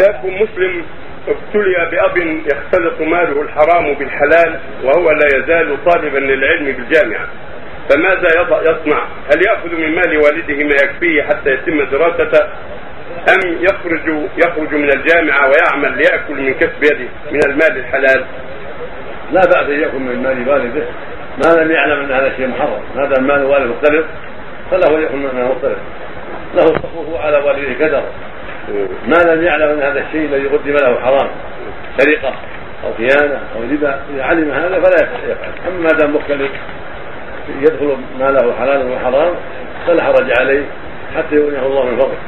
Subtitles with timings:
[0.00, 0.84] شاب مسلم
[1.28, 7.26] ابتلي بأب يختلط ماله الحرام بالحلال وهو لا يزال طالبا للعلم بالجامعة.
[7.90, 8.28] فماذا
[8.62, 12.44] يصنع؟ هل يأخذ من مال والده ما يكفيه حتى يتم دراسته؟
[13.28, 18.24] أم يخرج يخرج من الجامعة ويعمل ليأكل من كسب يده من المال الحلال؟
[19.32, 20.84] لا بأس أن يأكل من مال والده.
[21.44, 22.82] ما لم يعلم أن هذا الشيء محرم.
[22.96, 24.06] هذا المال والده مختلف
[24.70, 25.78] فله أن من مال مختلف
[26.54, 28.02] له حقوقه على والده كدر
[29.06, 31.30] ما لم يعلم أن هذا الشيء الذي قدم له حرام
[31.98, 32.34] سرقة
[32.84, 35.52] أو خيانة أو ربا إذا علم هذا فلا يفعل.
[35.68, 36.50] أما ما دام مختلف
[37.60, 39.34] يدخل ماله حلالا وحرام
[39.86, 40.64] فلا حرج عليه
[41.16, 42.18] حتى يغنيه الله من فضله.